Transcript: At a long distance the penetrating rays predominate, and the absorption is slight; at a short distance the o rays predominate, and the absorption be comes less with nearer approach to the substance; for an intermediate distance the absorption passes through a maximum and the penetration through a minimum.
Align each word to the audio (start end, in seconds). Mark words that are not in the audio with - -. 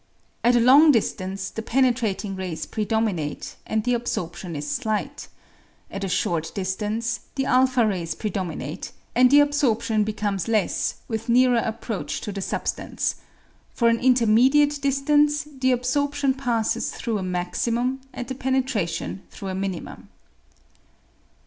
At 0.43 0.55
a 0.55 0.59
long 0.59 0.91
distance 0.91 1.51
the 1.51 1.61
penetrating 1.61 2.35
rays 2.35 2.65
predominate, 2.65 3.55
and 3.67 3.83
the 3.83 3.93
absorption 3.93 4.55
is 4.55 4.67
slight; 4.67 5.27
at 5.91 6.03
a 6.03 6.09
short 6.09 6.51
distance 6.55 7.19
the 7.35 7.45
o 7.45 7.65
rays 7.85 8.15
predominate, 8.15 8.93
and 9.13 9.29
the 9.29 9.41
absorption 9.41 10.03
be 10.03 10.11
comes 10.13 10.47
less 10.47 10.95
with 11.07 11.29
nearer 11.29 11.61
approach 11.63 12.19
to 12.21 12.31
the 12.31 12.41
substance; 12.41 13.17
for 13.75 13.89
an 13.89 13.99
intermediate 13.99 14.81
distance 14.81 15.47
the 15.59 15.71
absorption 15.71 16.33
passes 16.33 16.89
through 16.89 17.19
a 17.19 17.21
maximum 17.21 18.01
and 18.11 18.27
the 18.27 18.33
penetration 18.33 19.21
through 19.29 19.49
a 19.49 19.53
minimum. 19.53 20.09